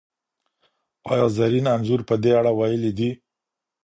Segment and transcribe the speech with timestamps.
[1.11, 3.09] ایا زرین انځور په دې اړه ویلي دي؟